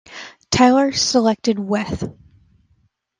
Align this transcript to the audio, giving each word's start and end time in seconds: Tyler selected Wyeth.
Tyler 0.49 0.91
selected 0.93 1.59
Wyeth. 1.59 2.11